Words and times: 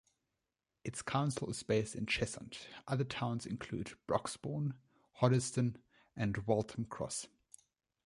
Its 0.83 1.03
council 1.03 1.51
is 1.51 1.61
based 1.61 1.93
in 1.93 2.07
Cheshunt, 2.07 2.65
other 2.87 3.03
towns 3.03 3.45
include 3.45 3.95
Broxbourne, 4.07 4.73
Hoddesdon 5.21 5.75
and 6.15 6.37
Waltham 6.47 6.85
Cross. 6.85 7.27